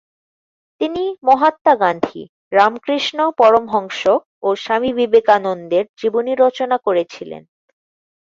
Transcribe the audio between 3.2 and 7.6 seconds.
পরমহংস ও স্বামী বিবেকানন্দের জীবনী রচনা করেছিলেন।